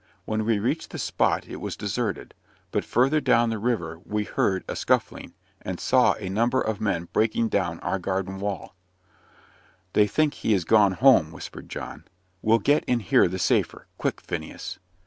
[0.25, 2.33] When we reached the spot it was deserted;
[2.71, 7.07] but further down the river we heard a scuffling, and saw a number of men
[7.13, 8.73] breaking down our garden wall.
[9.93, 12.05] "They think he is gone home," whispered John;
[12.41, 13.85] "we'll get in here the safer.
[13.99, 14.79] Quick, Phineas."